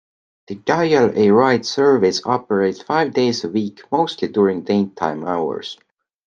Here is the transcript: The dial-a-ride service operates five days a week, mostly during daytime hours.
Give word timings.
The 0.47 0.55
dial-a-ride 0.55 1.63
service 1.63 2.25
operates 2.25 2.81
five 2.81 3.13
days 3.13 3.43
a 3.43 3.49
week, 3.49 3.83
mostly 3.91 4.29
during 4.29 4.63
daytime 4.63 5.23
hours. 5.27 5.77